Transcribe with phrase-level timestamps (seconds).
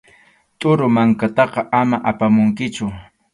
[0.61, 2.85] Qhuru mankataqa ama apamunkichu.